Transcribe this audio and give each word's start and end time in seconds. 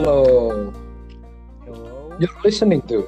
Hello, 0.00 0.72
Hello. 1.68 2.16
you're 2.16 2.32
listening 2.40 2.80
to 2.88 3.04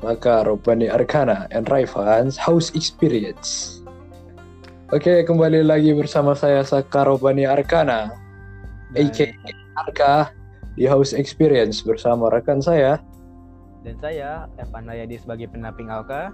Maka 0.00 0.40
Robani 0.48 0.88
Arkana 0.88 1.44
and 1.52 1.68
Raifan's 1.68 2.40
House 2.40 2.72
Experience. 2.72 3.84
Oke, 4.88 5.20
kembali 5.28 5.60
lagi 5.60 5.92
bersama 5.92 6.32
saya 6.32 6.64
Saka 6.64 7.04
Robani 7.04 7.44
Arkana, 7.44 8.16
Dan, 8.96 9.12
aka 9.12 9.36
Arka 9.84 10.14
di 10.80 10.88
House 10.88 11.12
Experience 11.12 11.84
bersama 11.84 12.32
rekan 12.32 12.64
saya. 12.64 13.04
dan 13.84 14.00
saya 14.00 14.48
Evan 14.56 14.88
Hayadi 14.88 15.20
sebagai 15.20 15.52
penamping 15.52 15.92
Alka 15.92 16.32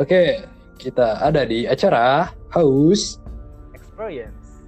Oke, 0.00 0.48
kita 0.80 1.20
ada 1.20 1.44
di 1.44 1.68
acara 1.68 2.32
House. 2.48 3.20
Experience. 3.76 4.64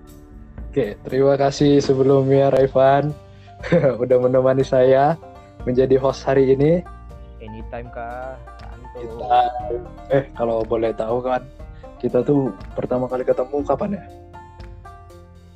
Oke, 0.69 0.93
terima 1.09 1.41
kasih 1.41 1.81
sebelumnya 1.81 2.53
Raivan 2.53 3.17
udah 4.03 4.17
menemani 4.21 4.63
saya 4.63 5.17
menjadi 5.65 5.97
host 5.99 6.23
hari 6.25 6.55
ini. 6.55 6.85
Anytime? 7.41 7.89
Santo. 7.93 8.97
Kita 8.97 9.41
eh 10.09 10.25
kalau 10.33 10.65
boleh 10.65 10.93
tahu 10.97 11.21
kan 11.21 11.43
kita 11.97 12.21
tuh 12.23 12.53
pertama 12.77 13.09
kali 13.09 13.25
ketemu 13.25 13.57
kapan 13.65 13.97
ya? 13.97 14.05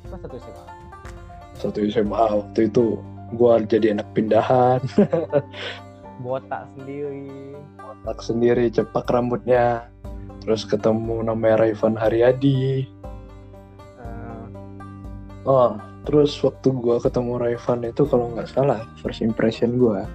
Pas 0.09 0.19
satu 0.19 0.35
SMA. 0.37 0.63
Satu 1.55 1.79
SMA 1.87 2.23
waktu 2.41 2.59
itu 2.67 2.97
gua 3.37 3.61
jadi 3.63 3.95
anak 3.95 4.11
pindahan, 4.11 4.81
Botak 6.25 6.67
sendiri. 6.75 7.55
otak 7.79 8.17
sendiri 8.21 8.65
cepak 8.69 9.07
rambutnya. 9.07 9.87
Terus 10.41 10.65
ketemu 10.65 11.21
namanya 11.21 11.63
Raivan 11.65 11.93
Haryadi. 11.93 12.85
Eh, 14.01 14.45
Oh, 15.45 15.77
terus 16.07 16.33
waktu 16.41 16.73
gua 16.73 16.97
ketemu 16.97 17.37
Raivan 17.37 17.85
itu 17.85 18.03
kalau 18.09 18.33
nggak 18.33 18.49
salah 18.49 18.81
first 19.01 19.21
impression 19.21 19.77
gua. 19.77 20.05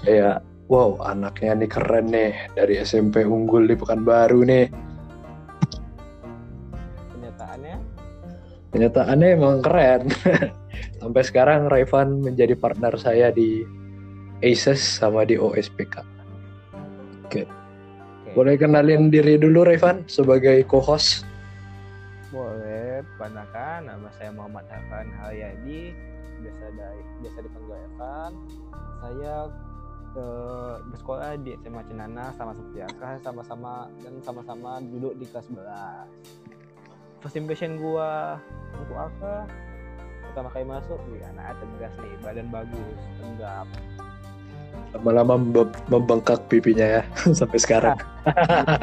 Kayak 0.00 0.40
wow 0.70 0.96
anaknya 1.04 1.64
nih 1.64 1.70
keren 1.70 2.06
nih 2.08 2.32
dari 2.56 2.80
SMP 2.80 3.26
unggul 3.26 3.66
di 3.68 3.76
Pekanbaru 3.76 4.40
nih. 4.46 4.66
kenyataannya? 7.14 7.76
Kenyataannya 8.70 9.28
emang 9.34 9.58
keren. 9.60 10.02
Sampai 11.00 11.22
sekarang 11.26 11.68
Raivan 11.68 12.22
menjadi 12.22 12.54
partner 12.54 12.94
saya 12.96 13.34
di 13.34 13.64
ACES 14.40 15.00
sama 15.00 15.28
di 15.28 15.36
OSPK 15.36 16.20
oke. 17.30 17.46
boleh 18.34 18.58
kenalin 18.58 19.06
diri 19.06 19.38
dulu 19.38 19.62
Raivan 19.62 20.02
sebagai 20.10 20.66
co-host? 20.66 21.22
Boleh, 22.34 22.89
perkenalkan 23.04 23.88
nama 23.88 24.08
saya 24.16 24.30
Muhammad 24.32 24.64
Evan 24.68 25.06
Hayadi, 25.20 25.92
biasa 26.40 26.64
dari 26.74 27.02
biasa 27.24 27.38
dipanggil 27.44 27.76
Evan. 27.76 28.30
Saya 29.00 29.34
eh, 30.16 30.74
bersekolah 30.90 31.30
di 31.40 31.50
SMA 31.60 31.82
Cenana 31.88 32.24
sama 32.36 32.52
seperti 32.56 32.78
Aka, 32.84 33.10
sama-sama 33.22 33.88
dan 34.02 34.14
sama-sama 34.24 34.80
duduk 34.82 35.16
di 35.16 35.24
kelas 35.28 35.46
11. 35.52 37.20
First 37.20 37.36
impression 37.36 37.76
gua 37.76 38.40
untuk 38.76 38.96
Aka 38.96 39.48
pertama 40.30 40.48
kali 40.54 40.62
masuk, 40.62 40.98
wih 41.10 41.26
anaknya 41.26 41.58
tegas 41.58 41.94
nih, 41.98 42.14
badan 42.22 42.46
bagus, 42.54 43.00
tegap. 43.18 43.66
lama-lama 44.94 45.34
membe- 45.38 45.82
membengkak 45.90 46.38
pipinya 46.46 46.86
ya 46.98 47.02
sampai 47.38 47.58
sekarang 47.58 47.98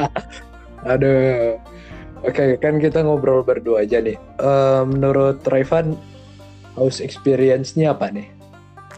aduh 0.92 1.56
oke 2.24 2.46
kan 2.62 2.82
kita 2.82 3.04
ngobrol 3.04 3.44
berdua 3.46 3.84
aja 3.84 4.02
nih. 4.02 4.18
Eh, 4.18 4.84
menurut 4.88 5.42
Raivan 5.46 5.98
house 6.78 7.02
experience-nya 7.02 7.94
apa 7.94 8.14
nih? 8.14 8.30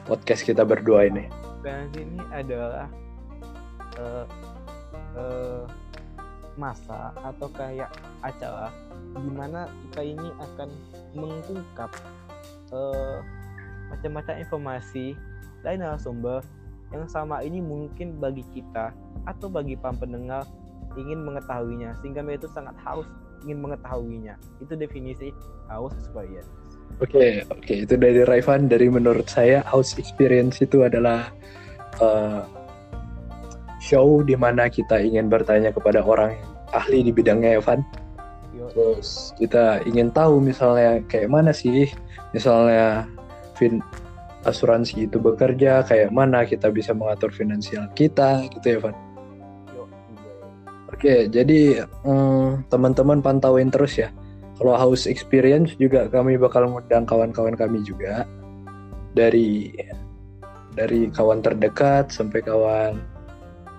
Podcast 0.08 0.44
kita 0.44 0.68
berdua 0.68 1.08
ini. 1.08 1.28
Dan 1.64 1.92
ini 1.96 2.20
adalah 2.32 2.88
eh, 4.00 4.26
eh, 5.20 5.64
masa 6.60 7.16
atau 7.24 7.48
kayak 7.56 7.88
acara 8.20 8.68
di 9.16 9.32
mana 9.32 9.72
kita 9.88 10.02
ini 10.04 10.30
akan 10.38 10.70
mengungkap 11.16 11.92
eh, 12.76 13.18
macam-macam 13.90 14.36
informasi 14.38 15.16
dari 15.64 15.80
narasumber 15.80 16.44
yang 16.90 17.06
sama 17.06 17.42
ini 17.46 17.62
mungkin 17.62 18.18
bagi 18.18 18.44
kita 18.54 18.94
atau 19.26 19.48
bagi 19.48 19.78
para 19.78 19.94
pendengar 19.94 20.44
ingin 21.00 21.24
mengetahuinya 21.24 21.96
sehingga 22.04 22.20
mereka 22.20 22.46
itu 22.46 22.50
sangat 22.52 22.76
haus 22.84 23.08
ingin 23.48 23.64
mengetahuinya 23.64 24.36
itu 24.60 24.76
definisi 24.76 25.32
haus 25.72 25.96
experience 25.96 26.52
Oke, 27.00 27.46
oke 27.48 27.86
itu 27.86 27.96
dari 27.96 28.26
Raivan. 28.26 28.68
Dari 28.68 28.90
menurut 28.90 29.30
saya 29.30 29.62
house 29.64 29.96
experience 29.96 30.60
itu 30.60 30.84
adalah 30.84 31.32
uh, 32.02 32.44
show 33.80 34.26
di 34.26 34.36
mana 34.36 34.68
kita 34.68 35.00
ingin 35.00 35.32
bertanya 35.32 35.72
kepada 35.72 36.04
orang 36.04 36.36
ahli 36.76 37.06
di 37.06 37.12
bidangnya, 37.14 37.62
Evan. 37.62 37.86
Terus 38.76 39.32
kita 39.40 39.86
ingin 39.88 40.12
tahu 40.12 40.44
misalnya 40.44 41.00
kayak 41.08 41.32
mana 41.32 41.56
sih, 41.56 41.88
misalnya 42.36 43.08
fin 43.56 43.80
asuransi 44.44 45.08
itu 45.08 45.18
bekerja, 45.18 45.88
kayak 45.88 46.12
mana 46.12 46.44
kita 46.44 46.68
bisa 46.68 46.92
mengatur 46.92 47.32
finansial 47.32 47.88
kita, 47.96 48.44
gitu 48.52 48.66
ya, 48.66 48.76
Evan. 48.84 48.96
Oke, 50.90 51.30
jadi 51.30 51.86
mm, 51.86 52.70
teman-teman 52.74 53.22
pantauin 53.22 53.70
terus 53.70 54.02
ya. 54.02 54.10
Kalau 54.58 54.76
house 54.76 55.08
experience 55.08 55.78
juga 55.80 56.10
kami 56.12 56.36
bakal 56.36 56.68
ngundang 56.68 57.08
kawan-kawan 57.08 57.56
kami 57.56 57.80
juga 57.86 58.28
dari 59.16 59.72
dari 60.76 61.08
kawan 61.14 61.40
terdekat 61.40 62.12
sampai 62.12 62.44
kawan 62.44 63.00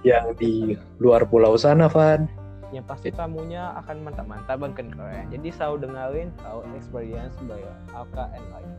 yang 0.07 0.33
di 0.41 0.75
luar 0.97 1.29
pulau 1.29 1.55
sana, 1.61 1.91
Van. 1.91 2.25
yang 2.71 2.87
pasti 2.87 3.11
tamunya 3.11 3.75
akan 3.83 4.07
mantap-mantap 4.07 4.63
dan 4.63 4.95
keren. 4.95 5.27
Jadi 5.35 5.49
selalu 5.51 5.91
dengerin 5.91 6.31
tahu 6.39 6.63
experience 6.79 7.35
by 7.51 7.59
Alka 7.91 8.31
and 8.31 8.47
Lain. 8.55 8.71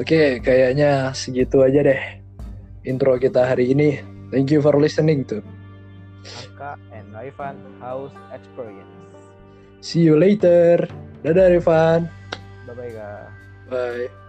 Oke, 0.00 0.40
kayaknya 0.40 1.12
segitu 1.12 1.60
aja 1.60 1.84
deh 1.84 2.00
intro 2.88 3.20
kita 3.20 3.44
hari 3.52 3.76
ini. 3.76 4.00
Thank 4.32 4.48
you 4.48 4.64
for 4.64 4.72
listening 4.80 5.28
to. 5.28 5.44
Alka 6.56 6.80
and 7.16 7.32
Raifan 7.32 7.80
House 7.80 8.12
Experience. 8.32 8.88
See 9.80 10.00
you 10.00 10.18
later. 10.18 10.88
Dadah, 11.24 11.56
Rifan. 11.56 12.10
Bye 12.66 12.74
bye 12.74 12.90
guys. 12.92 13.30
Bye. 13.70 14.25